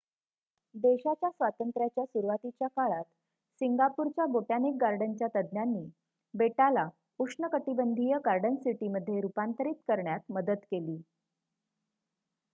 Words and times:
देशाच्या 0.75 1.29
स्वातंत्र्याच्या 1.29 2.03
सुरुवातीच्या 2.05 2.67
काळात 2.67 3.03
सिंगापूरच्या 3.61 4.25
बोटॅनिक 4.27 4.75
गार्डनच्या 4.81 5.27
तज्ज्ञांनी 5.35 5.85
बेटाला 6.33 6.87
उष्णकटिबंधीय 7.19 8.17
गार्डन 8.25 8.55
सिटीमध्ये 8.55 9.19
रूपांतरित 9.21 9.75
करण्यात 9.87 10.31
मदत 10.31 10.65
केली 10.71 10.97